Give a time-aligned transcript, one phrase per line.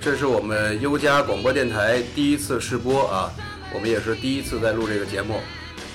[0.00, 3.32] 这是我们优家广播电台第一次试播啊，
[3.74, 5.40] 我们也是第一次在录这个节目，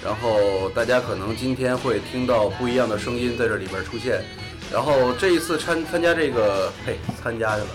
[0.04, 4.22] 然后大家可能今天会听到不一样的声音在这里边出现，
[4.72, 7.70] 然后这一次参参加这个，嘿，参加去了，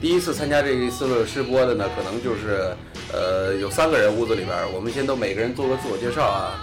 [0.00, 2.74] 第一次参加这一次的试播的呢，可能就是
[3.12, 6.54] 呃有三个人屋子里边，我们先都每个人做个自我介绍啊。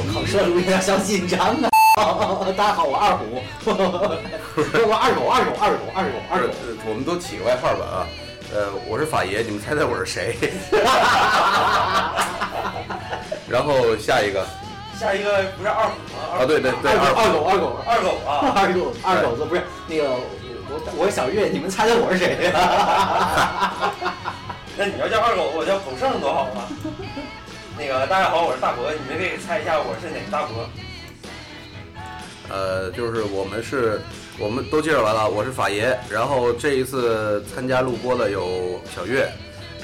[0.00, 1.68] 我靠，说的有点小紧张啊！
[2.56, 3.42] 大家好，我二虎，
[3.74, 6.54] 我二狗，二狗，二狗，二狗，二狗。
[6.86, 8.06] 我们都起个外号吧啊，
[8.54, 10.36] 呃，我是法爷，你们猜猜我是谁？
[13.48, 14.46] 然后下一个，
[14.98, 16.38] 下一个不是二虎吗？
[16.38, 20.10] 啊，对对对，二狗，二狗，二狗啊，二狗，二狗子不是那个
[20.70, 22.52] 我，我是小月，你们猜猜我是谁？
[24.76, 26.62] 那你要叫二狗，我叫狗剩多好啊！
[27.76, 30.62] 那个大家好，我是大伯，你们可以猜一下我是哪个大伯？
[32.48, 34.00] 呃，就是我们是，
[34.38, 39.28] 我们都介绍完了，我是法爷，然后这一次参加录播的有小月，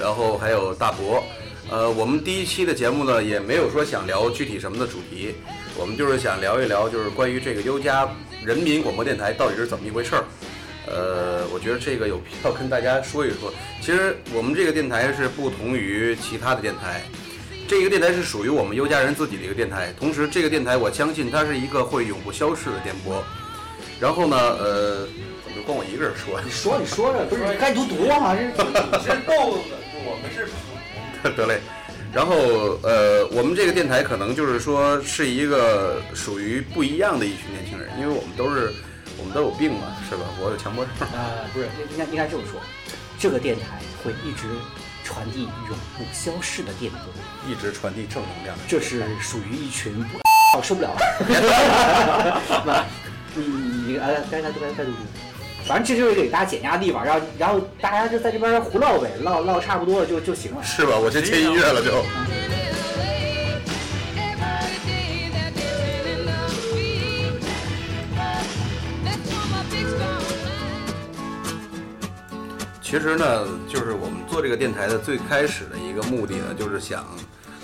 [0.01, 1.23] 然后还有大伯。
[1.71, 5.35] 呃，我们第一期的节目呢，也没有说想聊具体什么的主题，
[5.79, 8.09] 我们就是想聊一聊，就是关于这个优家
[8.45, 10.25] 人民广播电台到底是怎么一回事儿。
[10.87, 13.53] 呃，我觉得这个有必要跟大家说一说。
[13.81, 17.03] 其实我们这个电台是不同于其他的电台。
[17.67, 23.25] 这个电台是属于我们优家人自己的一个电台，同时这个电台我相信它是一个会永不消逝的电波。
[23.99, 25.07] 然后呢，呃，
[25.45, 26.41] 怎么光我一个人说？
[26.45, 28.37] 你说你说着，不是该读读啊？
[28.37, 30.49] 这是逗的，我们是。
[31.37, 31.61] 得嘞。
[32.13, 38.73] 然后呃，我们这个电台可能就是说是一个属于不一样的一群年轻人，因为我们都是
[39.17, 40.23] 我们都有病嘛，是吧？
[40.39, 40.93] 我有强迫症。
[41.13, 42.61] 呃，不是，应该应该这么说，
[43.19, 44.47] 这个电台会一直。
[45.05, 47.01] 传递永不消逝的电波，
[47.47, 48.57] 一直传递正能量。
[48.67, 50.19] 这是属于一群不，
[50.65, 50.89] 受不了
[52.65, 52.87] 了。
[53.35, 54.97] 你你你，哎，该该该该读读。
[55.67, 60.63] 反正这就是给大家减压的地方，然后然后大家就在这边胡唠呗，唠唠差不多了就就行了。
[60.63, 60.97] 是吧？
[60.97, 62.03] 我先切音乐了就。
[72.81, 77.07] 其实呢，就是我们做这个电台的最开始的一个目的呢，就是想，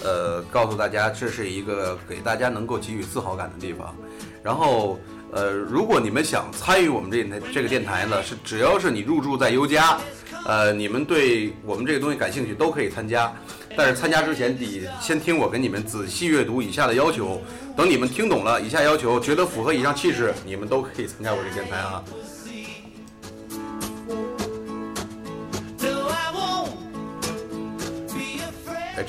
[0.05, 3.93] 呃，告诉大家这是一个给大家能够给予自豪感的地方。
[4.41, 4.97] 然后，
[5.33, 9.99] 呃，如果你们想参与我们这台这个电台呢，是只要是你入住在优家，
[10.47, 13.35] 呃，你们对我们这个东西感兴趣都可以参加。
[13.77, 17.43] 但是参加之前得先听我给你们仔细阅读以下的要求。
[17.77, 22.01] 等你们听懂了以下要求，觉得符合以上气质，你们都可以参加我这电台啊。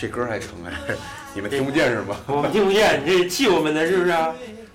[0.02, 0.96] 这歌还成哎，
[1.36, 2.16] 你们听不见是吗？
[2.26, 4.12] 我们听不见，你这气我们的是不是？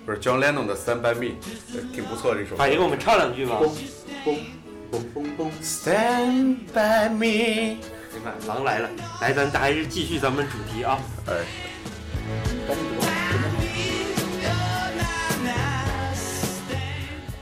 [0.06, 1.34] 不是 John Lennon 的《Stand by Me》，
[1.92, 2.54] 挺不错这首。
[2.54, 3.60] 法爷给我们唱两句吧。
[5.60, 7.76] Stand by me。
[8.14, 8.88] 你看，狼来了，
[9.20, 10.96] 来，咱还是继续咱们主题啊。
[11.26, 11.34] 哎。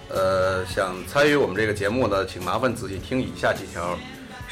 [0.09, 3.99] 呃，想参与我们这个节目的，请麻烦仔细听以下几条。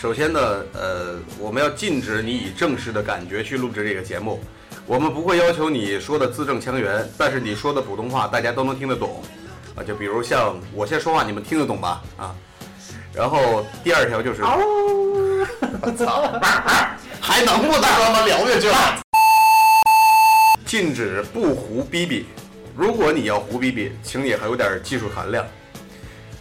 [0.02, 0.40] 首先呢，
[0.72, 4.42] 呃，我们要禁止你以正式的感觉去录制这个节目，
[4.84, 9.22] 我们不会要求你说的字正腔圆，但是你说的普通话大家都能听得懂，
[9.76, 12.02] 啊，就比如像我先说话， 你们听得懂吧？
[12.16, 12.34] 啊，
[13.14, 16.32] 然后第二条就是，我操，
[17.20, 19.00] 还能不能让他聊下去了？
[20.66, 22.26] 禁止不胡逼逼，
[22.76, 25.46] 如果你要胡逼逼，请你还有点技术含量。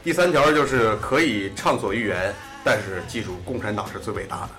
[0.04, 2.34] 第三条就是可以畅所欲言。
[2.64, 4.50] 但是记住，共产党是最伟大的。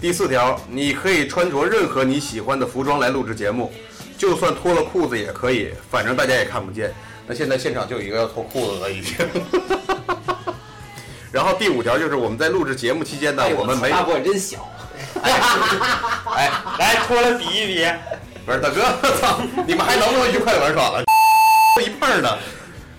[0.00, 3.72] 第四条，你可以穿着任何你喜欢的服装来录制节目，
[4.18, 6.92] 就算脱了裤子也可以，反正大家也看不见。
[7.26, 9.16] 那现在现场就有一个要脱裤子的，已经。
[11.32, 13.88] 然后第五条就是我们在录制节目期间呢，我们没。
[13.90, 14.68] 大波真小。
[15.22, 17.86] 哎，来脱了比一比。
[18.44, 18.82] 不是大哥，
[19.20, 19.40] 操！
[19.66, 21.02] 你们还能不能愉快玩耍了？
[21.82, 22.28] 一半呢。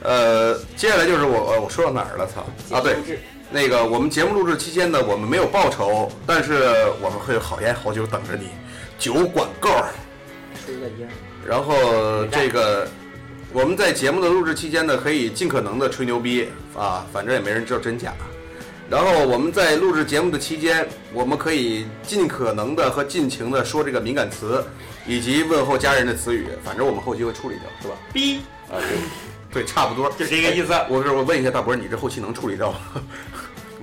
[0.01, 2.27] 呃，接下来就是我，我说到哪儿了？
[2.27, 2.41] 操！
[2.75, 2.97] 啊，对。
[3.51, 6.53] 那个，我们节目录制期间呢，我们没有报酬，但是
[6.99, 8.49] 我们会有好烟好酒等着你，
[8.97, 9.69] 酒管够。
[10.65, 11.07] 出个烟
[11.45, 12.87] 然后这个，
[13.53, 18.13] 我们在节目的录制期间呢，可以尽可能的吹牛逼啊，反正也没人知道真假。
[18.89, 24.63] 然后我们在录制节目的期间，我们可以尽可能的和尽情的说这个敏感词，
[25.07, 27.95] 以及问候家人的词语，反正我们后期会处理掉，是吧？
[28.11, 28.77] 逼啊，
[29.51, 30.73] 对，对，差不多就这个意思。
[30.87, 32.77] 我是我问一下大伯，你这后期能处理掉吗？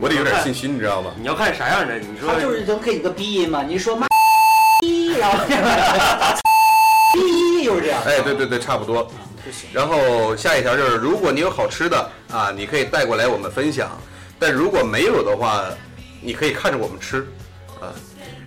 [0.03, 1.13] 我得有点信心，你知道吗？
[1.17, 1.97] 你要看啥样的？
[1.97, 3.63] 你说他就是能给你个逼音嘛？
[3.63, 4.05] 你说妈
[4.81, 5.39] 逼，然后
[7.15, 8.03] 逼就是这样。
[8.05, 9.09] 哎，对对对，差不多。
[9.73, 13.97] 然后下一条就是，如果你有好吃的啊，你可以带过来我们分享。
[14.41, 15.67] 但如果没有的话，
[16.21, 17.25] 你可以看着我们吃，
[17.81, 17.95] 啊，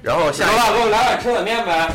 [0.02, 1.90] 然后下一行了，给我来碗车仔面呗。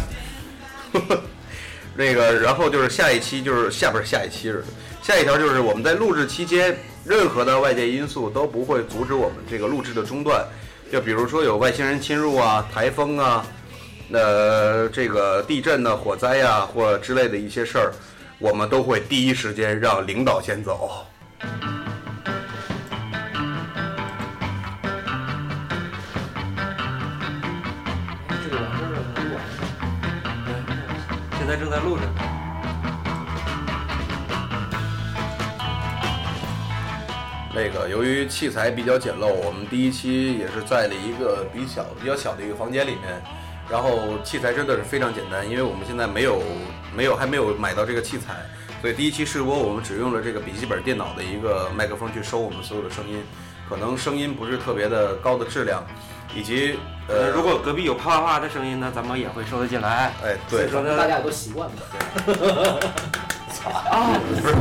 [1.94, 4.64] 那个，然后就是下一期就是下不是下一期是
[5.02, 6.74] 下一条就是我们在录制期间，
[7.04, 10.44] 任何的外界因素都不会阻止我们这个录制的中断。
[10.92, 13.46] 就比如说有外星人侵入啊、台风啊、
[14.12, 17.92] 呃这个地震呢、火灾呀、或之类的一些事儿，
[18.38, 21.06] 我们都会第一时间让领导先走。
[31.38, 32.29] 现在正在录着。
[37.52, 43.20] 那个由于器材比较简陋，我们第一期也是在了一个比较比较小的一个房间里面，
[43.68, 46.40] 然后器材真的是非常简单，因为我们现在没有
[46.96, 48.46] 没有还没有买到这个器材，
[48.80, 53.20] 所以第一期试播我们只用了这个笔记本电脑的一个麦克风去收我们所有的声音，
[53.68, 55.84] 可能声音不是特别的高的质量，
[56.34, 60.12] 以及呃，呃如果隔壁有啪啪啪的声音呢，咱们也会收得进来。
[60.22, 62.80] 哎对所以说呢，大家也都习惯了。
[63.62, 64.54] 不是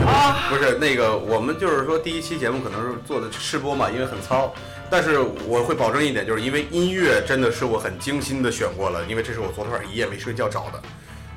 [0.50, 4.54] 不是那个，我们就是说第一期节目可能是做的试播嘛，因为很糙。
[4.90, 10.82] 但是我会保证一点，就是因为音乐真的是我很精心的选过了，因为这是我昨天晚上一夜没睡觉找的，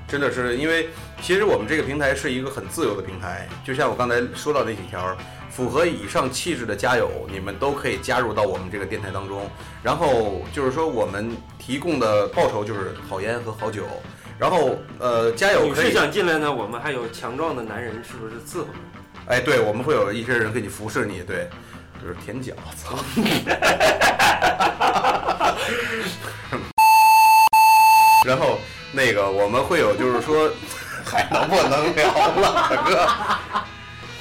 [0.08, 0.88] 真的是因为
[1.20, 5.16] 其实我们这个平台是一个很自由的平台，就像我刚才说到那几条，
[5.50, 9.48] 符合以上气质的家友，你们都可以加入到我们这个电台当中。
[9.82, 13.84] 然后就是说我们提供的报酬就是好烟和好酒，
[14.42, 15.92] 然后呃家友女士可以。
[15.92, 18.66] 想进来呢，我们还有强壮的男人，是不是伺候？
[19.28, 21.48] 哎，对，我们会有一些人给你服侍你，对，
[22.02, 22.98] 就是舔脚，操。
[28.26, 28.58] 然后
[28.90, 30.50] 那个我们会有，就是说，
[31.04, 33.08] 还能不能聊了，大哥？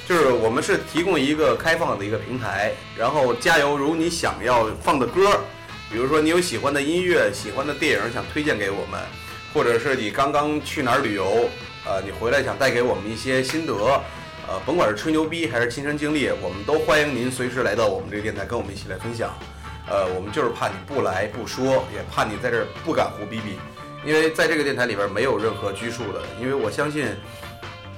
[0.07, 5.39] 就是我们是提供一个开放的一个平台，然后加油，如你想要放的歌，
[5.89, 9.01] 比如说你有喜欢的音乐、喜欢的电影想推荐给我们，
[9.53, 11.50] 或者是你刚刚去哪儿旅游，
[11.86, 13.74] 呃，你回来想带给我们一些心得，
[14.48, 19.33] 呃，甭管是吹牛逼还是亲身经历，我们都欢迎您随时来到我们这个电台，跟我们一起来分享。
[19.89, 23.59] 呃，我们就是怕你不来不说，也怕你在这儿不敢胡逼逼，
[24.06, 27.07] 因为在这个电台里边没有任何拘束的，因为我相信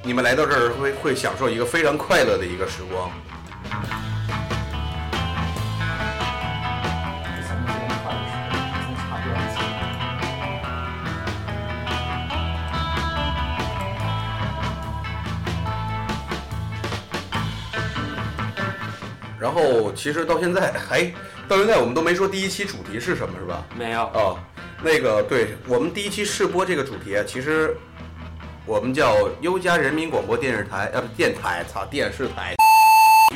[0.01, 3.11] 你们来到这儿会会享受一个非常快乐的一个时光。
[19.95, 21.03] 其实到现在还
[21.47, 23.63] 到现在我们都没说第一期主题是什么，是吧？
[23.77, 24.39] 没有，哦，
[24.81, 27.75] 那个对我们第一期试播这个主题啊，其实
[28.65, 32.55] 我们叫优家人民广播电视台，呃，不电台，操，电视台，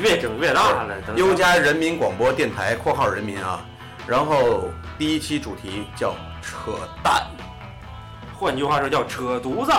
[0.02, 0.96] 越整越大了。
[1.16, 3.66] 优家人民广播电台（括号人民）啊。
[4.08, 6.72] 然后第一期主题叫扯
[7.04, 7.28] 淡。
[8.34, 9.72] 换句话说叫扯犊子。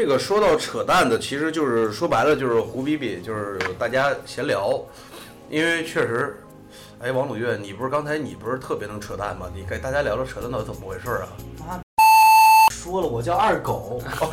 [0.00, 4.80] 这个说到扯淡的，其实就是说白了就是胡逼逼，就是大家闲聊。
[5.50, 6.40] 因为确实，
[7.00, 9.48] 哎，王鲁月，你不是刚才你不是特别能扯淡吗？
[9.52, 11.10] 你给大家聊聊扯淡到底怎么回事
[11.66, 11.82] 啊？
[12.70, 14.28] 说了，我叫二狗，哦，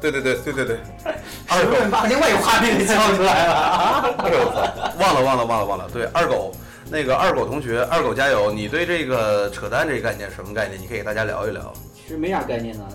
[0.00, 0.78] 对对对对对对，
[1.50, 4.14] 二狗把另外一个画面给叫出来了。
[4.18, 6.54] 哎呦我操，忘了忘了忘了忘了，对，二狗，
[6.88, 8.52] 那个二狗同学，二狗加油！
[8.52, 10.80] 你对这个扯淡这个概念什么概念？
[10.80, 11.74] 你可以给大家聊一聊。
[11.92, 12.86] 其实没啥概念呢，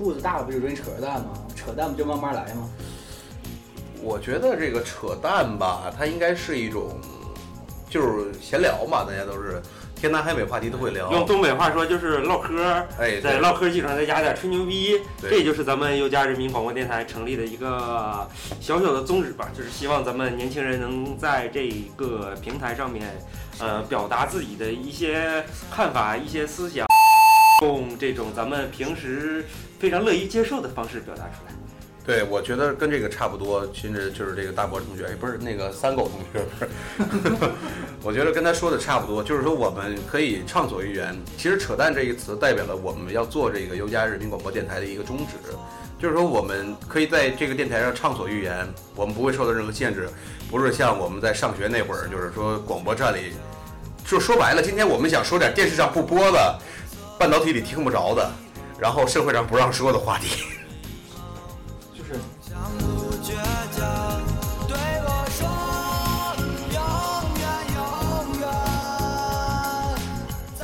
[0.00, 1.28] 步子大了不就容易扯淡吗？
[1.54, 2.66] 扯淡不就慢慢来吗？
[4.02, 6.98] 我觉得这个扯淡吧，它应该是一种，
[7.90, 9.60] 就是闲聊嘛，大家都是
[9.94, 11.12] 天南海北话题都会聊。
[11.12, 12.64] 用东北话说就是唠嗑，
[12.98, 18.26] 哎，在对唠嗑基础上再加点吹牛逼，对这就是咱们优家人民广播电台成立的一个
[18.58, 23.06] 小小的宗旨吧，就是希望咱们年轻人能在这个平台上面，
[23.58, 26.86] 呃，表达自己的一些看法、一些思想，
[27.66, 29.44] 用这种咱们平时
[29.78, 31.52] 非常乐意接受的方式表达出来。
[32.06, 37.50] 对，我觉得跟这个差不多，其实就是这个大博同学，哎，不是那个三狗同学，不是，
[38.02, 41.14] 我觉得跟他说的差不多，就是说我们可以畅所欲言。
[41.36, 45.34] 其实“扯淡”这一词代表了我们要做这个优家人民广播电台的一个宗旨，
[46.00, 50.08] 就是说我们可以在这个电台上畅所欲言，我们不会受到任何限制，
[50.50, 53.34] 不是像我们在上学那会儿，就是说广播站里，
[54.04, 56.58] 就说白了，今天我们想说点电视上不播的，
[57.20, 58.30] 半导体里听不着的，
[58.78, 60.46] 然后社会上不让说的话题。
[61.92, 62.18] 就是。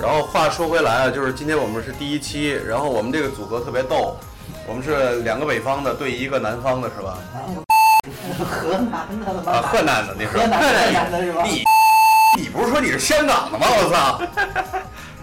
[0.01, 4.17] 然后话说回来啊，就是今天我们是第一期，然后我们这个组合特别逗，
[4.67, 7.19] 我们是两个北方的对一个南方的，是吧？
[8.49, 9.53] 河南的吗？
[9.53, 10.29] 啊，河南的你是？
[10.29, 11.45] 河南的，是吧？
[11.45, 11.65] 你
[12.39, 13.67] 你不是说你是香港的吗？
[13.69, 14.23] 我操！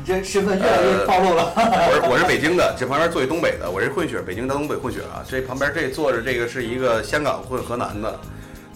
[0.03, 1.53] 你这身份越来越暴露了。
[1.55, 5.23] 我是我是北京的，这旁边坐一东北的，我是混血，北京到东北混血啊。
[5.25, 8.19] 这旁边这坐着这个是一个香港混河南的，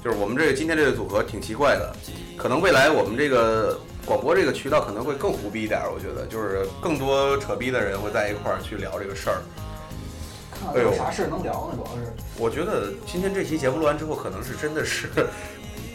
[0.01, 1.93] 就是我们这个今天这个组合挺奇怪的，
[2.37, 9.41] 可能未来我们这个广播这个渠道可能会更胡逼一点，我觉得就是更多扯逼的人会在一块儿去聊这个事儿。
[10.57, 11.77] 看看有啥事儿能聊呢？
[11.77, 15.09] 主要是我觉得今天这期节目录完之后，可能是真的是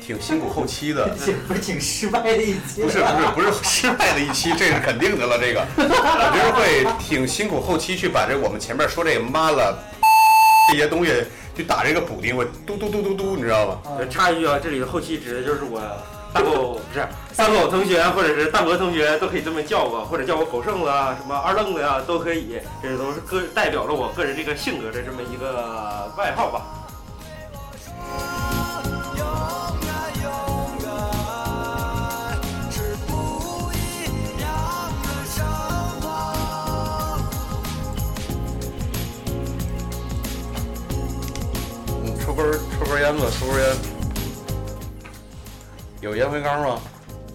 [0.04, 1.08] 挺辛苦后期的。
[1.24, 2.82] 这不是挺失败的一期？
[2.82, 5.38] 不是不是不是失败的一期，这是肯定的了。
[5.38, 9.78] 这个我觉得会挺辛苦后期去把这我们前面说这个妈了
[10.70, 11.24] 这些东西
[11.56, 13.78] 去打这个补丁，我嘟嘟嘟嘟嘟，你知道吗？
[13.98, 15.80] 呃插一句啊，这里的后期指的就是我
[16.32, 26.62] 大狗不是三狗同学或者是大伯同学都可以这么叫我，或者叫我狗剩子啊，什么二愣子呀、都可以，这都是个代表了我个人这个性格的这么一个外号吧。
[43.12, 43.76] 烟吧，抽根烟。
[46.00, 46.80] 有烟灰缸吗？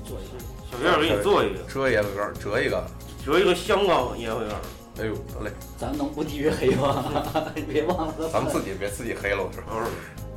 [0.03, 0.43] 做一个。
[0.72, 2.84] 小月儿给你做一个，折烟灰缸，折一个。
[3.24, 4.60] 折一个香港烟灰缸。
[5.00, 7.13] 哎呦，得嘞，咱能不地域黑吗？
[7.55, 9.67] 你 别忘了，咱们自己别自己黑了，是吧？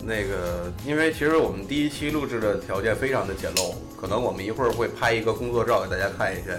[0.03, 6.53] 那个，因为其实我们第一期录制的条件非常的简陋，可能我们一会儿会拍一个工作照给大家看一下。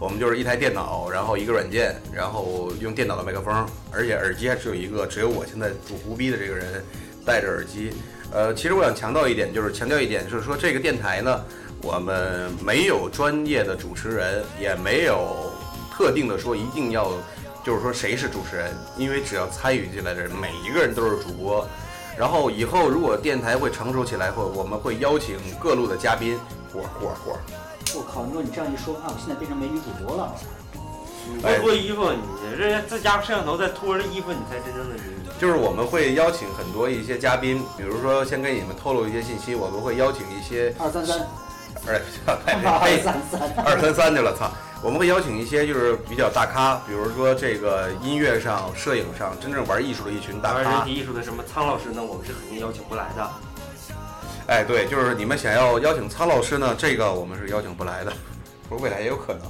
[0.00, 6.84] 我们就是一台电脑，然后一个软件，然后用电脑的麦克风，而且耳机还只有一个，只有我现在主胡逼的这个人
[7.28, 7.92] 戴着耳机。
[8.32, 11.44] 呃，其实我想强调一点，就是强调一点，就是说这个电台呢，
[11.82, 15.52] 我们没有专业的主持人，也没有
[15.92, 17.12] 特定的说一定要，
[17.62, 21.66] 就是说谁是主持人，因为只要参与进来的人，每一个人都是主播。
[22.16, 26.38] 然后以后如果电台会成熟起来后，我们会邀请各路的嘉宾，
[26.74, 27.36] 嚯嚯嚯！
[27.94, 28.26] 我靠！
[28.26, 30.34] 你说你这样一说，话我现在变成美女主播了。
[31.28, 32.20] 你不脱衣服，你
[32.56, 35.02] 这这家伙摄像头再脱着衣服，你才真正的女。
[35.38, 41.20] 就是我们会邀请很多一些嘉宾，比如说先给你们透露一些信息，我们会邀请一些二三三，
[41.86, 44.50] 哎， 二呸三三， 二三三去了，操！
[44.82, 50.94] 我们会邀请一些就是比较大咖，比如说这个音乐上、摄影上真正玩艺术的一群大咖玩人体。
[50.94, 53.30] 艺术的什么苍老师呢，我们是肯定邀请不来的。
[54.46, 58.12] 哎，对，就是你们想要邀请苍老师呢，这个我们是邀请不来的。
[58.68, 59.42] 不是未来也有可能，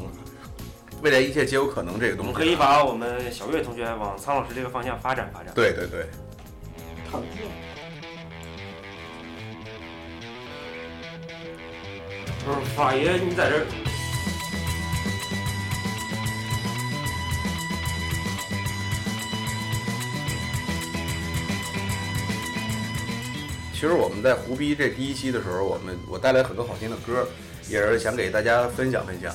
[1.03, 1.99] 未来一切皆有可能。
[1.99, 5.53] 这个东西我们可以把我们小月同学往苍老师这个方向发展发展。
[5.55, 6.07] 对对对，
[7.11, 7.29] 讨厌。
[12.45, 13.67] 不是法爷，你在这儿
[23.73, 27.29] 其实我们在胡逼这第一期的时候，我们我带来很多好听的歌，
[27.69, 29.33] 也是想给大家分享分享。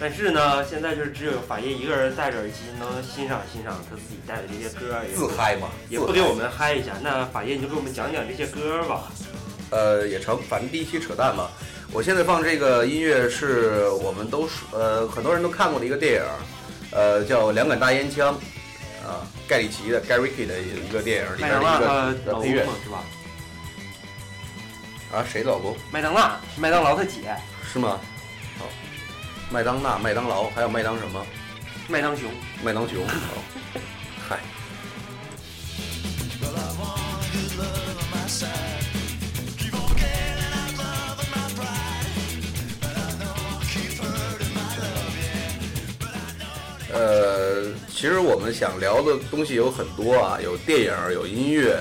[0.00, 6.92] 但是呢，现在就是只有法爷一个人戴着耳机能欣赏欣赏他自己带的这些歌，也自嗨嘛，也不给我们嗨一下。
[7.00, 9.12] 那法爷你就给我们讲讲这些歌吧。
[9.70, 11.48] 呃，也成，反正第一期扯淡嘛。
[11.92, 16.22] 我现在放这个音乐是我们都是呃很多人都看过的一个电影，
[16.90, 18.34] 呃叫《两杆大烟枪》，
[19.08, 23.04] 啊，盖里奇的 Guy Ritchie 的一个电影里麦边当娜的一个呃配乐她老公是吧？
[25.12, 27.32] 啊，谁的老公麦当娜麦当劳他姐，
[27.72, 28.00] 是吗？
[28.58, 28.66] 好，
[29.54, 31.24] 麦当娜、麦当劳，还有麦当什么？
[31.86, 32.28] 麦当熊。
[32.64, 33.06] 麦当熊。
[34.28, 34.40] 嗨。
[46.92, 51.80] 呃，其实我们想聊的东西有很多啊，有电影，有音乐，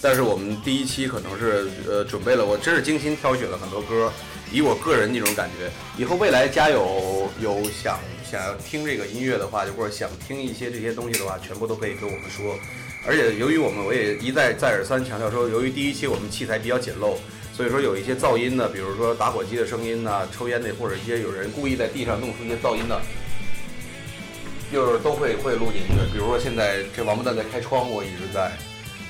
[0.00, 4.12] 但是我们第一期可能是呃准备了，我真是精心挑选了很多歌。
[4.52, 12.54] 以我个人那种感觉，以后未来家有有想想要听这个音乐的话，就或者想听一些这些东西的话，全部都可以跟我们说。
[13.04, 17.16] 而且由于我们我也一再再而三强调说，由于第一期我们器材比较简陋，
[17.56, 23.00] 所以说有一些噪音呢，比如说打火机的声音呐、抽烟的，或者一些有人故意在地上弄出一些噪音的，
[24.70, 25.94] 就是都会会录进去。
[26.12, 28.52] 比如说现在这王八蛋在开窗户，一直在，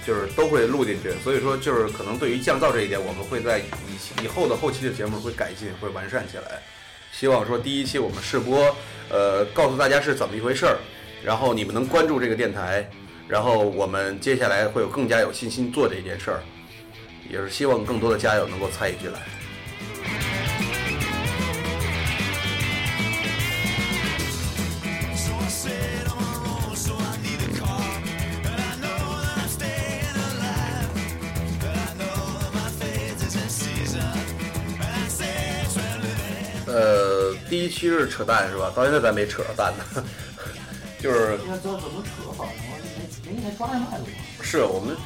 [0.06, 1.12] 就是都会录进去。
[1.22, 6.62] 所以说就是可能对于降噪这一点，我们会在以以后的后期的节目会改进，会完善起来。
[7.12, 8.74] 希望说第一期我们试播，
[9.10, 10.78] 呃，告诉大家是怎么一回事儿，
[11.22, 12.88] 然后你们能关注这个电台，
[13.28, 16.42] 然后我们接下来会有更加有信心做这件事儿，
[17.30, 19.20] 也是希望更多的家友能够参与进来。
[37.52, 38.72] 第一期是扯淡是吧？
[38.74, 40.02] 到现在咱没扯着蛋呢，
[40.98, 42.52] 就是这这怎么扯法呢？
[42.64, 44.04] 我没没没抓着脉了。
[44.40, 44.96] 是我们，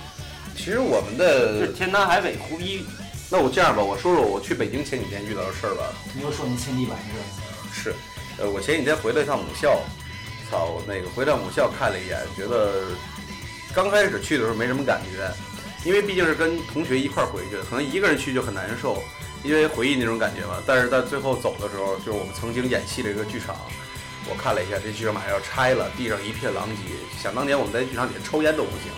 [0.57, 2.87] 其实我们这的，天南海北胡逼，
[3.29, 5.93] 那我这样吧，我说说我去北京前几天遇到的事儿吧。
[6.15, 7.27] 你又说你亲地板是吧？
[7.75, 7.95] 是，
[8.39, 9.81] 呃，我前几天回了一趟母校，
[10.49, 12.85] 操，那个回到母校看了一眼，觉得
[13.75, 15.29] 刚开始去的时候没什么感觉，
[15.85, 19.03] 因为毕竟是跟同学一块儿回去，可能一个人去就很难受，
[19.47, 20.63] 因为回忆那种感觉嘛。
[20.67, 23.57] 但是在最后走的时候，就是我们曾经演戏的一个剧场，
[24.29, 26.95] 我看了一下，这剧场马上要拆了，地上一片狼藉。
[27.23, 28.91] 想当年我们在剧场里抽烟都不行，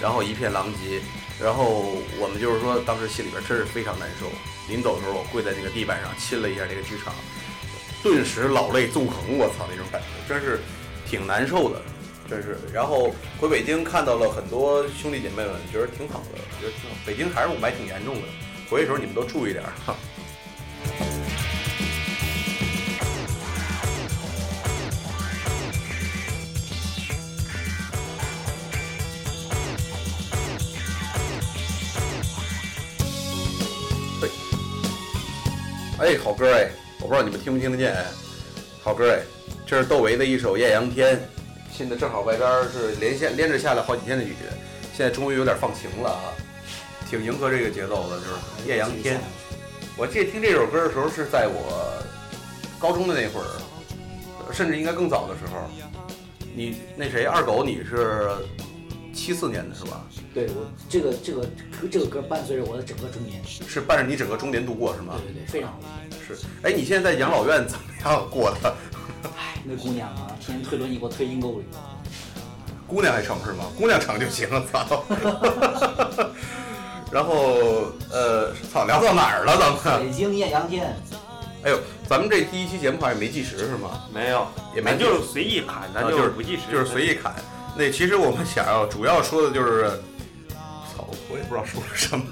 [0.00, 1.00] 然后一片狼藉，
[1.38, 4.26] 然后我们就是说当时心里边真是非常难受。
[4.68, 7.12] 临走的时候，我跪在那个地板上亲了一下这个剧场。
[8.02, 10.60] 顿时老泪纵横，我操，那种感觉真是
[11.06, 11.82] 挺难受的，
[12.28, 12.58] 真是。
[12.72, 16.96] 然后回北京看到了很多兄弟姐妹们，觉得挺好的，觉得挺好。
[17.06, 18.22] 北京还是雾霾挺严重的，
[18.72, 19.72] 回去的时候你们都注意点儿。
[19.84, 19.94] 哈。
[35.98, 38.06] 哎，好歌哎，我不知道你们听没听得见哎，
[38.82, 39.20] 好歌哎，
[39.66, 41.16] 这是窦唯的一首《艳阳天》，
[41.70, 44.32] 现在正好外边是连线连着下了好几天的雨，
[44.96, 46.32] 现在终于有点放晴了啊，
[47.12, 48.30] 挺迎合这个节奏的，就是
[48.66, 49.18] 《艳阳天》。
[49.98, 52.02] 我记得听这首歌的时候是在我
[52.78, 55.68] 高中的那会儿，甚至应该更早的时候。
[56.56, 58.30] 你那谁二狗你是
[59.12, 60.06] 七四年的是吧？
[60.32, 61.46] 对我这个这个
[61.90, 63.42] 这个歌伴随着我的整个中年。
[63.44, 65.20] 是伴着你整个中年度过是吗？
[65.22, 65.80] 对对对，非常好。
[66.26, 66.34] 是。
[66.62, 68.74] 哎，你现在在养老院怎么样过的？
[69.36, 71.64] 哎，那姑娘啊，天天推轮椅给我推阴沟里。
[72.86, 73.66] 姑娘还成是吗？
[73.76, 75.04] 姑娘成就行了，操！
[77.12, 79.58] 然后呃，操，聊到哪儿了？
[79.58, 80.06] 咱们？
[80.06, 80.96] 北京艳阳天，
[81.62, 84.04] 哎呦，咱们这第一期节目好像没计时是吗？
[84.12, 87.34] 没有，也没咱就是随意砍，咱啊就是不计时，就是随意砍。
[87.76, 89.90] 那其实我们想要主要说的就是，
[90.96, 92.24] 操，我也不知道说了什么。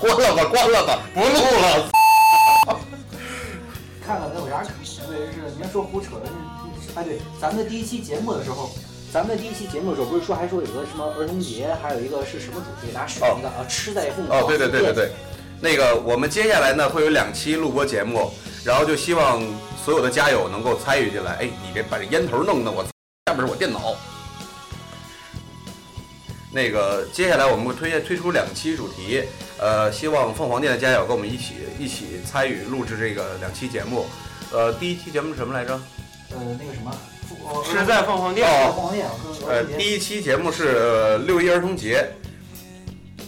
[0.00, 1.90] 关了吧，关了吧，不录了。
[4.06, 6.30] 看看咱有啥可特别是你要说胡扯的，
[6.94, 8.70] 哎对，咱们的第一期节目的时候，
[9.10, 12.92] 咱们第一期节目的时候不是说还说有个什么儿童节，还有一个是什么主题？
[12.92, 15.10] 大家选一个啊，吃在凤凰哦，对对对对对，
[15.62, 18.30] 那个我们接下来呢会有两期录播节目，
[18.64, 19.42] 然后就希望
[19.82, 21.32] 所有的家友能够参与进来。
[21.36, 22.84] 哎，你这把这烟头弄的我，
[23.26, 23.96] 下面是我电脑。
[26.52, 29.22] 那个接下来我们会推荐推出两期主题，
[29.58, 34.06] 呃，希望凤凰店的家友跟我们一起一起参与录制这个两期节目。
[34.52, 35.72] 呃，第一期节目是什么来着？
[36.30, 36.94] 呃那个什么，
[37.28, 38.48] 父吃在凤凰店。
[38.48, 39.06] 哦黄店
[39.48, 42.04] 呃第一期节目是呃六一儿童节。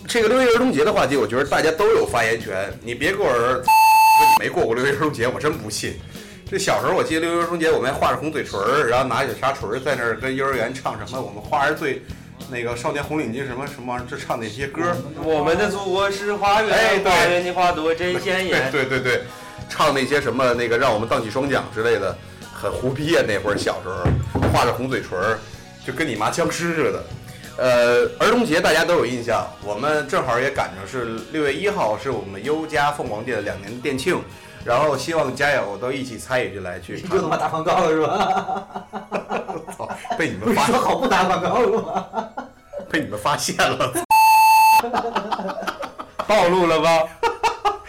[0.08, 2.72] 这个六一儿童节的话题，我觉得大家都有发言权。
[2.82, 5.94] 你别给我儿说你没过过六一儿童节，我真不信。
[6.50, 12.02] 这小时候我记得六一儿童节，我们还画着红嘴唇儿，然后拿小沙锤儿在那儿跟幼儿园唱什么我们花儿最
[12.50, 14.96] 那个少年红领巾什么什么玩意儿，就唱那些歌儿。
[15.22, 18.68] 我们的祖国是花园，哎对花园的花朵真鲜 艳。
[18.72, 19.22] 对对对，
[19.68, 22.18] 唱那些什么那个让我们荡起双桨之类的，
[22.60, 23.24] 很胡逼啊！
[23.26, 24.04] 那会儿小时候
[24.52, 25.38] 画着红嘴唇儿，
[25.86, 27.02] 就跟你妈僵尸似的。
[27.56, 34.22] 呃，儿童节大家都有印象，我们正好也赶上是六月一号，是我们优家凤凰店的两年的店庆，
[34.64, 38.64] 然后希望家友都一起参与进来去 又他妈打广告了是吧？
[39.76, 42.28] 操，被你们发说好不打广告是吧？
[42.90, 43.92] 被你们发现了，
[46.28, 47.08] 暴露了吧？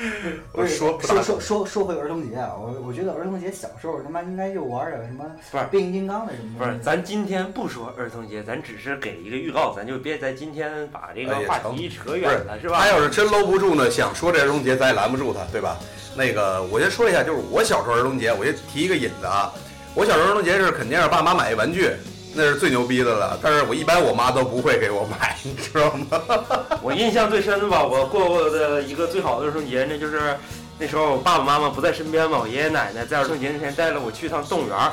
[0.52, 12.80] 我说不说说说说回儿童节啊，我我觉得儿童节小时候他妈应该就玩点什么不是变形金刚的什么不是，咱今天不说儿童节，咱只是给一个预告，咱就别在今天把这个话题扯远了，是吧？
[12.80, 15.78] 他要是真搂不住呢，想说这儿童节，咱也拦不住他，对吧？
[16.16, 19.54] 那个，我先说一下，就是我小时候儿童节，我先提一个引子啊。
[19.94, 21.92] 我小时候儿童节是肯定是爸妈买一玩具，
[22.34, 23.38] 那是最牛逼的了。
[23.42, 26.22] 但是我一般我妈都不会给我买， 你知道吗？
[26.82, 30.38] 我印象最深的吧，我过过的一个最好的儿童节，那就是
[30.80, 34.92] 那时候我爸爸妈妈不在身边嘛，我爷爷奶奶在儿童节那天带了我去趟动物园儿，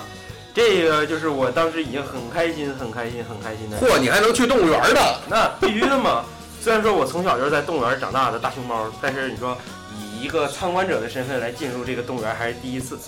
[0.55, 3.79] 这个就是我当时已经很开心、很开心、很开心的。
[3.79, 5.21] 嚯，你还能去动物园的？
[5.29, 6.25] 那必须的嘛！
[6.61, 9.57] 虽然说我从小就是在动物园长大的大熊猫，但是你说
[9.97, 12.99] 以一个参观者的身份来进入这个动物园还是第一次。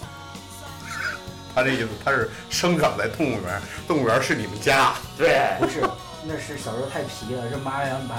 [1.55, 4.95] 他这意思，他是生长在动物园，动物园是你们家。
[5.17, 5.83] 对，不是，
[6.25, 8.17] 那是小时候太皮了，这妈呀把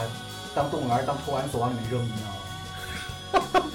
[0.53, 3.65] 当动物园当托管所往里面扔，你知道吗？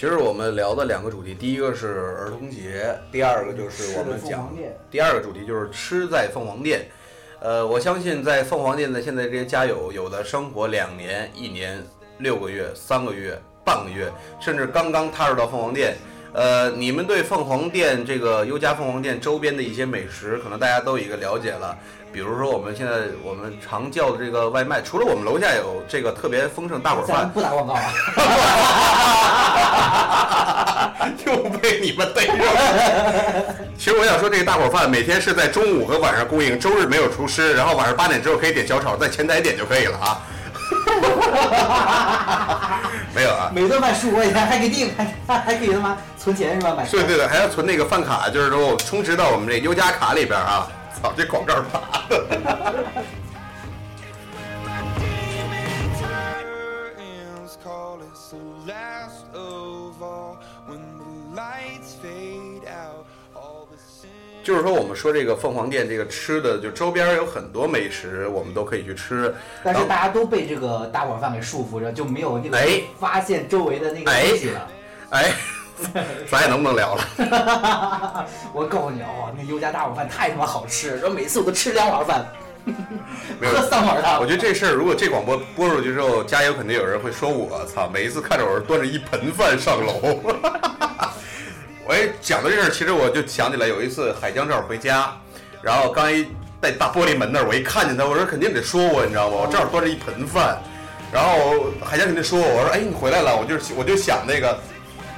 [0.00, 4.50] 其实我们聊的两个主题，第一个是儿童节，第二个就是我们讲
[4.90, 6.88] 第二个主题就是吃在凤凰店。
[7.38, 11.84] 呃，我相信在凤凰店的现在这些家友，有的生活两年、一年、
[12.16, 14.10] 六个月、三个月、半个月，
[14.40, 15.94] 甚至刚刚踏入到凤凰店。
[16.32, 21.76] 呃，你们对凤凰店这个优家凤凰店周边的一些美食，可能大家都有一个了解了。
[22.12, 22.92] 比如说我们现在
[23.22, 27.82] 我们常叫的这个外卖，除了我们楼下有这个特别丰盛大伙咱饭，不打广告啊。
[31.26, 33.54] 又被你们逮着了。
[33.78, 40.20] 其实我想说，这个大伙饭每天是在中午和晚上供应，周日没有厨师，然后晚上八点之后可以点小炒，在前台点就可以了啊。
[43.14, 46.74] 没有啊，每顿饭十五块钱还给定，还还还可以他妈存钱是吧？
[46.76, 50.66] 买对对对，还要存那个饭卡，就是说充值到我们这优家卡里边啊。
[51.02, 51.80] 操，这广告打
[64.42, 69.32] 就是说，我们说这个凤凰店这个吃的，就周边有很多美食，我们都可以去吃。
[69.62, 74.68] 但是大家都被这个大碗饭给束缚着，就没有那个哎发现周围的那个东西了。
[75.10, 75.30] 哎，
[76.30, 78.26] 咱也能不能聊了？
[78.52, 82.26] 我告诉你哦，那优家大碗饭太他妈好吃，然后每次我都吃两碗饭，
[83.42, 84.20] 喝三碗汤。
[84.20, 90.18] 我觉得这事儿如果这广播播出去之后，加油肯定有人会说我操，每一次看着我是端着一盆饭上楼。
[91.86, 95.12] 我一讲到这事儿，其实我就想起来有一次海江正好回家，
[95.60, 96.24] 然后刚一
[96.62, 99.36] 在大玻璃门那儿，我一看见他，我说肯定得说我，你知道吗？
[99.40, 100.56] 我正好端着一盆饭，
[101.10, 104.56] 然后海江肯定说我，我说哎你回来了，我就是我就想那个，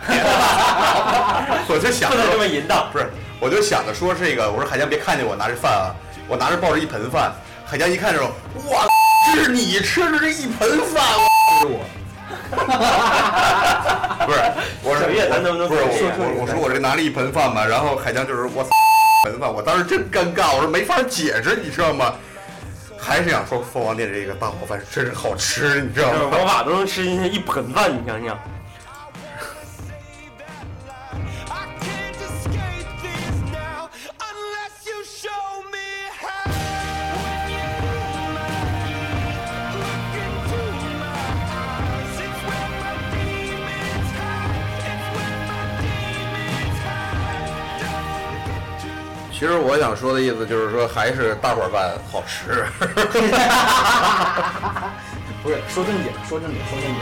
[1.69, 2.89] 我就想不能这么淫荡。
[2.93, 3.11] 不是，
[3.41, 5.95] 我就想着说这个，我说海江别看见我拿着饭啊，
[6.29, 7.33] 我拿着抱着一盆饭，
[7.65, 8.29] 海江一看着我，
[8.71, 8.87] 哇，
[9.35, 11.03] 这是你吃的这一盆饭，
[11.61, 11.85] 是我，
[14.27, 14.39] 不是，
[14.83, 18.65] 我说小月咱能不能不是我说我我说我这拿了一盆饭嘛，然后海江就是我
[19.25, 22.15] 盆饭，我当时真尴尬，我说没法解释，你知道吗？
[22.99, 26.37] 还是想说凤凰店这个大锅饭真是好吃，你知道吗？
[26.39, 28.39] 王法都能吃进去一盆饭，你想想。
[49.43, 52.65] 其实我想说的意思就是说，还是大伙饭好吃。
[55.43, 56.95] 不是说正经，说正经，说正经。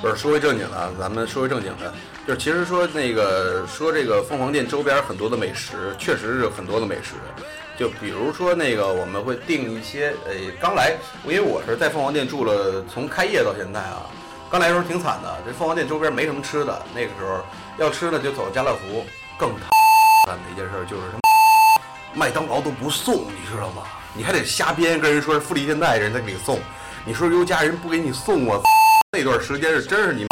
[0.00, 1.92] 不是说回正经的，啊，咱们说回正经的，
[2.24, 7.14] 就是其实说那个说这个凤凰店周边很多的美食，确实是很多的美食。
[7.82, 14.06] 就比如说那个我们会订一些，呃，刚来，因为我是在凤凰店住了，从开业到现在啊，
[14.48, 17.44] 刚来的时候挺惨的，这凤凰店周边没什么吃的，那个时候
[17.78, 19.04] 要吃的就走家乐福，
[19.36, 21.20] 更惨的一件事就是什么，
[22.14, 23.82] 麦当劳都不送，你知道吗？
[24.14, 26.60] 你还得瞎编跟人说是富力现代人才给你送，
[27.04, 28.62] 你说优家人不给你送我。
[29.10, 30.24] 那段时间是真是你！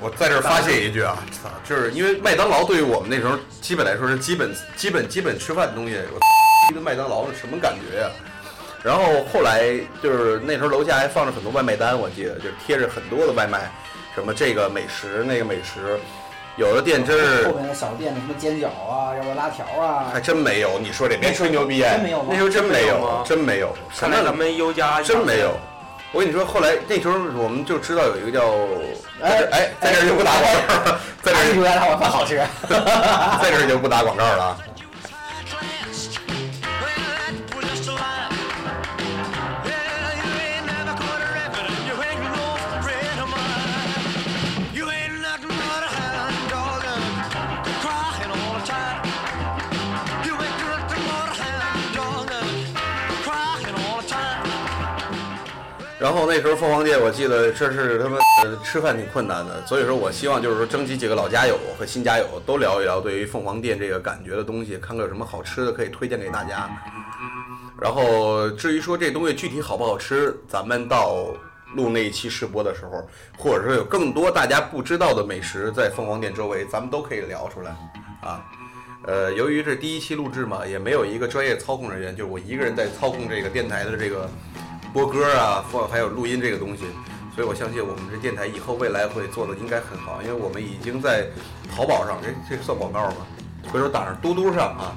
[0.00, 6.20] 我在这儿发泄一句啊，操， 就是因为麦当劳对于我们那时候基本来说是基本基本基本吃饭的东西，我
[6.70, 8.10] 一个麦当劳是什么感觉呀、
[8.82, 13.70] 然后后来就是那时候楼下还放着很多外卖单，我记得就是贴着很多的外卖，
[14.14, 15.98] 什么这个美食那个美食，
[16.56, 20.78] 有的店真是后面的小店的什么煎饺啊，要不然拉条啊还，真没有。
[20.78, 25.56] 你说这别吹牛逼，真没有吗那时候真没有真没有什么看来咱们优家真没有。
[26.12, 28.48] 我跟你说，后来那时候我们就知道有一个叫
[29.20, 32.36] 哎哎，在这儿就不打广告了， 在这儿还是优家大碗饭好吃。
[32.68, 34.56] 在这儿就不打广告了啊。
[56.00, 66.70] 然后那时候凤凰店，我记得这是他们呃吃饭挺困难的，所以说我希望就是说征集几个老家友和新家友都聊一聊对于凤凰店这个感觉的东西，看看有什么好吃的可以推荐给大家。
[67.80, 71.26] 然后至于说这东西具体好不好吃，咱们到
[71.74, 73.04] 录那一期试播的时候，
[73.36, 77.76] 或者说有更多大家不知道的美食在凤凰店周围，咱们都可以聊出来
[78.22, 78.44] 啊。
[79.02, 84.28] 呃，由于这第一期录制嘛，也没有一个专业操控人员，就是我一个人在操控这个电台的这个
[84.98, 86.82] 播歌啊，或还有录音这个东西，
[87.32, 91.24] 所以我相信我们这电台以后未来会做的应该很好，因为我们已经在
[91.72, 93.18] 淘宝上，这这算广告吗？
[93.72, 94.96] 回头打上嘟嘟上啊，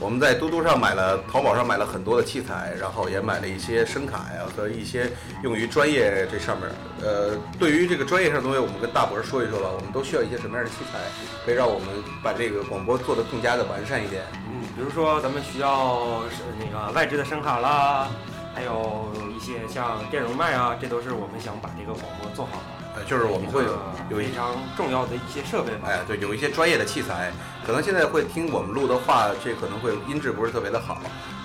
[0.00, 5.12] 我们在嘟嘟上买了，淘宝上买了很多的器材，然后也买了一些声卡呀和一些
[5.42, 6.66] 用于专业这上面。
[7.02, 10.98] 呃，对于这个专业上的东西，我们跟大博士说一说吧，我们都需要一些什么样的器材，
[11.44, 11.88] 可以让我们
[12.22, 14.22] 把这个广播做得更加的完善一点。
[14.48, 18.08] 嗯，比如说咱们需要是那个外置的声卡啦，
[18.54, 22.82] 还有一些像电容麦啊，这都是我们想把这个广播做好的。
[22.94, 23.78] 呃，就是我们会有
[24.10, 25.88] 有一非常重要的一些设备吧。
[25.88, 27.32] 哎，对，有一些专业的器材，
[27.66, 30.98] 可能现在会听我们录的话，这可能会音质不是特别的好，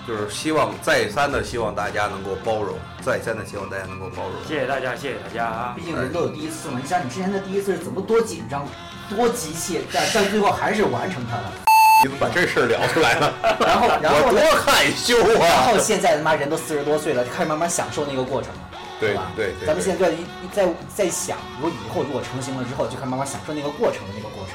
[0.06, 4.34] 就是希望再三的希望大家能够包容，再三的希望大家能够包容。
[4.46, 5.84] 谢谢大家，谢谢大家毕。
[5.84, 6.80] 竟人都有第一次嘛。
[6.84, 8.68] 你想你之前的第一次是怎么多紧张、
[9.10, 11.67] 多急切，但但最后还是完成它了。
[12.04, 13.34] 你怎么把这事儿聊出来了？
[13.60, 15.68] 然后，然后多害羞啊然啊！
[15.72, 18.60] 后现在他妈人都四十多岁了，就开始慢慢享受那个过程了，
[19.00, 19.32] 对吧？
[19.36, 24.54] 对对，咱们现在就一一在在想，如果以后如果成型了之后，就开始慢慢享受那个过程的那个过程。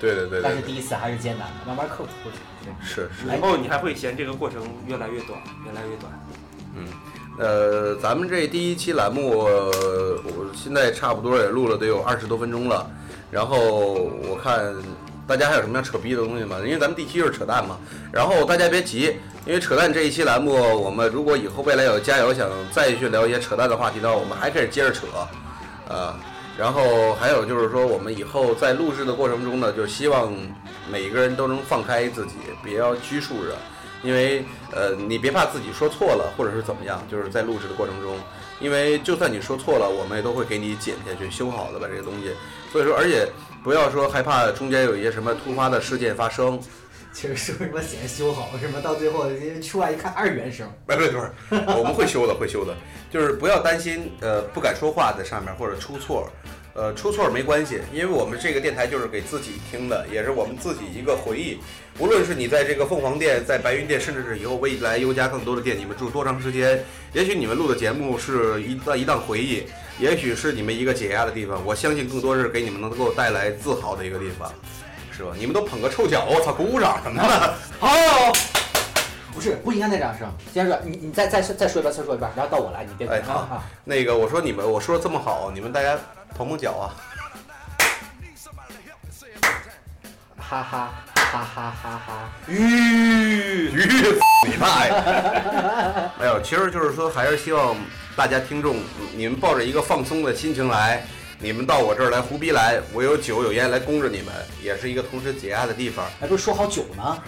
[0.00, 2.38] 对对对但是第一次还是艰难的，慢慢克服过去。
[2.84, 3.28] 是是。
[3.30, 6.12] 哎以后你还会嫌这个过程越来越短，越来越短。
[6.74, 6.88] 嗯
[7.38, 12.84] 呃，咱们这第一期栏目，呃我现在差不多也录了得有二十多分钟了。
[13.30, 14.74] 然后我看
[15.26, 16.58] 大家还有什么要扯逼的东西吗？
[16.58, 17.78] 因为咱们第七就是扯淡嘛。
[18.12, 25.06] 然后大家别急，因为扯淡这一期栏目，我们如果以后未来有加油想再去聊一些扯淡的话题的话，我们还可以接着扯，
[25.88, 26.18] 啊。
[26.58, 30.32] 然后还有就是说，我们以后在录制的过程中呢，就希望
[30.90, 33.56] 每一个人都能放开自己，不要拘束着。
[34.02, 38.18] 因为呃，你别怕自己说错了，或者是怎么样，就是在录制的过程中，
[38.60, 42.32] 因为就算你说错了，我们也都会给你剪下去，修好的把这个东西。
[42.72, 43.26] 所以说，而且
[43.62, 46.60] 不要说害怕中间有一些什么突发的事件发生，
[47.12, 49.26] 其实说什么显修好什么，到最后
[49.62, 50.68] 出来一看二原声。
[50.84, 51.30] 不是不是，
[51.76, 52.74] 我们会修的，会修的，
[53.10, 56.28] 就是不要担心，呃，不敢说话在上面或者出错，
[56.74, 61.58] 呃，出错没关系，因为我们这个电台就是给自己听的，也是我们自己一个回忆。
[61.98, 66.82] 无论是你在这个凤凰店、在白云店，甚至是以后未来优家更多的店，你们住多长时间？
[67.12, 69.64] 也许你们录的节目是一档一档回忆，
[70.02, 71.64] 也许是你们一个解压的地方。
[71.64, 74.52] 我相信更多是给你们能够带来自豪的一个地方，
[75.16, 75.30] 是吧？
[75.38, 77.54] 你们都捧个臭脚，我操，鼓掌什么的？
[77.78, 77.88] 好。
[79.32, 80.28] 不是，不应该那掌声。
[80.52, 83.62] 先说，你你再再再说一遍，再说一遍，然后到我来，你别哎好啊。
[83.84, 85.96] 那个，我说你们，我说这么好，你们大家
[86.36, 86.90] 捧捧脚啊！
[90.36, 92.28] 哈哈哈哈哈哈！
[92.48, 96.12] 吁吁，你妈呀！
[96.18, 97.76] 没有，其实就是说，还是希望
[98.14, 98.76] 大家听众，
[99.16, 101.02] 你们抱着一个放松的心情来，
[101.38, 106.04] 你们到我这儿来胡逼来，我有酒有烟来供着你们，也是一个同时解压的地方。
[106.20, 107.18] 哎，不是说好酒呢？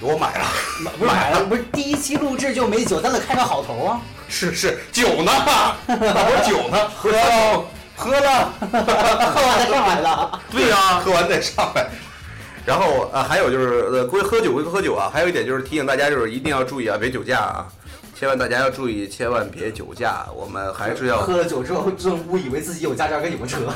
[0.00, 0.44] 酒我买了，
[0.80, 4.00] 买不是买了，不是第一期录制就没酒，咱得开个好头啊！
[4.28, 5.32] 是是酒呢，
[5.86, 10.40] 我酒呢，喝了喝了，喝完再上来了。
[10.50, 11.86] 对呀、喝完再上来。
[12.66, 17.68] 然后呃，还有就是呃，归喝酒归喝酒啊，还有一点就是提醒大家，就是一定要注意啊，别酒驾啊，
[18.24, 23.58] 千万大家要注意，千万别酒驾，我们还是要喝了酒之后，正误以为自己有驾照跟你们扯。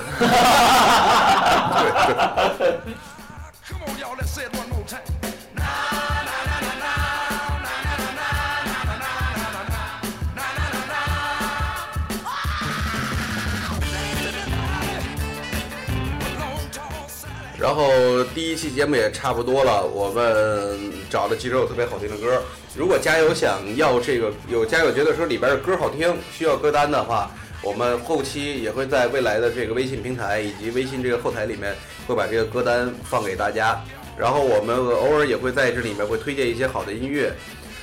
[17.69, 22.43] 然后第一期节目也差不多了，我们找了几首特别好听的歌。
[22.75, 27.31] 如果家有想要这个，有家有觉得说里边的歌好听，需要歌单的话，
[27.63, 31.77] 我们后期也会在未来的这个微信平台以及微信这个后台里面
[32.07, 33.79] 会把这个歌单放给大家。
[34.17, 37.31] 然后我们偶尔也会在这里面会推荐一些好的音乐。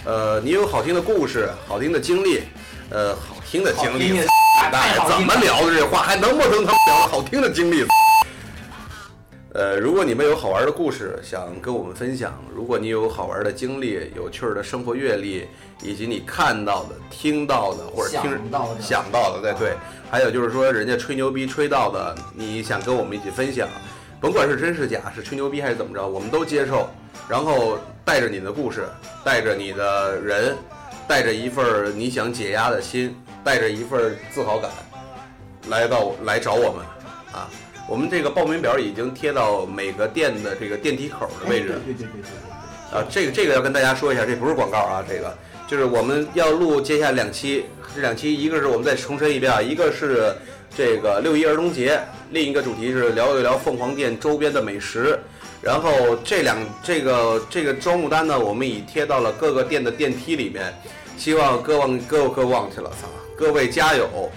[0.04, 2.40] 呃，你有好听的故事、好听的经历，
[2.90, 4.20] 呃，好听的经历，
[4.72, 7.86] 大爷怎么聊的这话，还能不能他妈聊好听的经历？
[9.56, 15.48] 呃，如果你们有好玩的故事想跟我们分享，如果你有好玩的经历、有趣儿的生活阅历，
[15.82, 19.78] 以及你看到的、听到的或者听想到的想到的，对对，
[20.12, 23.66] 还有就是说人家吹牛逼吹到的，你想跟我们一起分享，
[24.20, 26.90] 甭管是真是假，是吹牛逼还是怎么着，我们都接受。
[27.30, 28.84] 然后带着你的故事，
[29.24, 30.54] 带着你的人，
[31.08, 34.70] 带着一份儿你想解压的心，带着一份儿自豪感，
[35.70, 36.95] 来到来找我们啊。
[37.88, 41.80] 我们这个报名表已经贴到每个店的这个电梯口的位置。
[41.86, 45.36] 对对对对对啊，这个这个要跟大家说一下，这不是广告啊，这个
[45.68, 50.34] 就是我们要录接下来两期，这两期一个是我们再重申一遍啊，一个是
[50.76, 52.00] 这个六一儿童节，
[52.32, 55.20] 另一个主题是聊一聊凤凰店周边的美食。
[55.62, 60.72] 然后这两这个这个招募单呢，我们已贴到了各个店的电梯里面，
[61.18, 64.32] 希望各望各各忘去了，操，各位家友，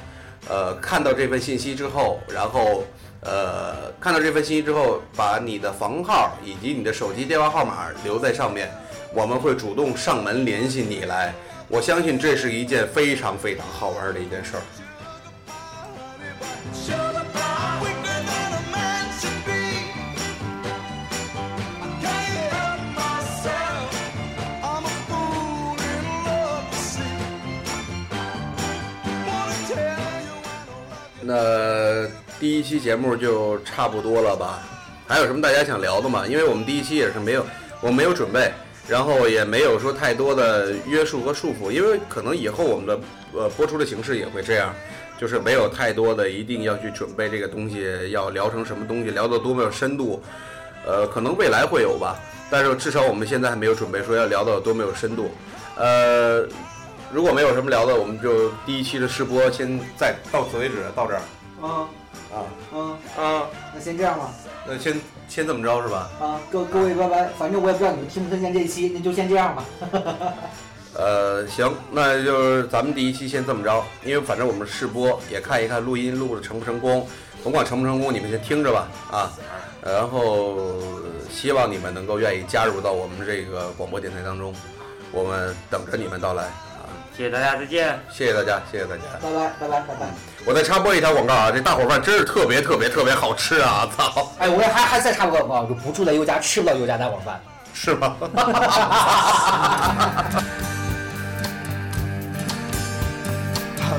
[0.48, 2.82] 呃看到这份信息之后，然后
[3.20, 8.70] 呃看到这份信息之后，把你的房号以及你的手机电话号码留在上面，
[9.12, 11.34] 我们会主动上门联系你来。
[11.68, 14.62] 我相信这是一件非常非常好玩的一件事儿。
[31.20, 32.08] 那
[32.40, 34.60] 第一期节目就差不多了吧？
[35.06, 36.24] 还有什么大家想聊的吗？
[36.26, 37.44] 因为我们第一期也是没有，
[37.80, 38.52] 我没有准备，
[38.86, 43.00] 然后也没有说太多的约束和束缚，因为可能以后我们的
[43.34, 44.72] 呃播出的形式也会这样，
[45.18, 50.22] 就是没有太多的一定要去准备这个东西要聊成什么东西，聊到多么有深度，
[50.86, 52.16] 呃，可能未来会有吧，
[52.50, 55.30] 但是至少我们现在还没有准备说要聊到多么有深度，
[55.76, 56.46] 呃。
[57.10, 61.22] 如果没有什么聊的，我们就第一期的试播先在到此为止，到这儿
[61.62, 61.88] 嗯
[62.32, 62.44] 啊。
[62.72, 64.30] 嗯，啊，那先这样吧。
[64.66, 66.10] 那先先这么着是吧？
[66.20, 69.64] 啊，各各位拜拜，反正我也不知道你们听不听见这一期，那就先这样吧。
[70.94, 77.06] 呃，行，那就是咱们第一期先这么着，因为反正我们试播也看一看录音录的成不成功，
[77.44, 79.32] 甭管成不成功，你们先听着吧啊。
[79.80, 80.76] 然后
[81.30, 84.52] 希望你们能够愿意加入到我们这个广播电台当中，
[85.12, 86.90] 我们等着你们到来啊！
[87.16, 87.98] 谢谢大家，再见。
[88.10, 89.02] 谢谢大家，谢谢大家。
[89.22, 90.37] 拜拜拜拜拜拜。
[90.48, 93.86] 我再插播一条广告啊，这大伙饭真是特别特别特别好吃啊！
[93.94, 97.38] 操，哎，我还还再插播个广告，就不住在优家，吃不到优家大广饭。
[97.74, 98.32] 是吗？I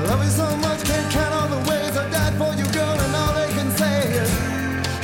[0.08, 3.14] love you so much, can't count all the ways I died for you, girl, and
[3.14, 4.28] all they can say is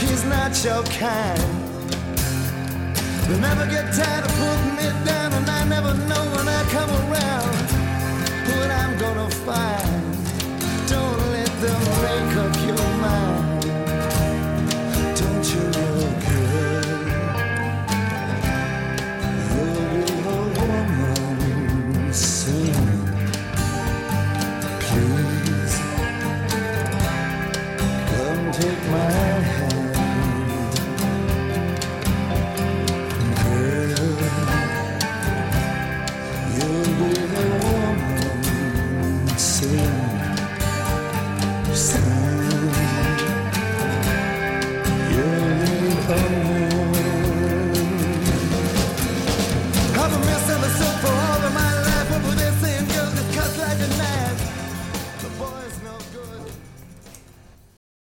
[0.01, 1.39] he's not your kind.
[3.29, 6.91] They never get tired of putting me down, and I never know when I come
[6.91, 7.55] around
[8.49, 9.96] what I'm gonna find.
[11.59, 13.46] Them make up your mind.